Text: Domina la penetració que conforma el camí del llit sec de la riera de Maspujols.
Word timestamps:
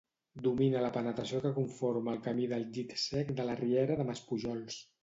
Domina 0.45 0.79
la 0.85 0.89
penetració 0.95 1.43
que 1.45 1.51
conforma 1.59 2.15
el 2.17 2.25
camí 2.29 2.51
del 2.55 2.67
llit 2.79 2.99
sec 3.07 3.35
de 3.43 3.51
la 3.53 3.61
riera 3.65 4.01
de 4.03 4.11
Maspujols. 4.13 4.87